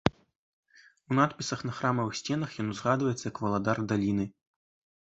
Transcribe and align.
У 1.09 1.17
надпісах 1.19 1.59
на 1.71 1.75
храмавых 1.81 2.17
сценах 2.23 2.51
ён 2.65 2.75
узгадваецца 2.75 3.23
як 3.31 3.35
валадар 3.47 3.77
даліны. 3.95 4.25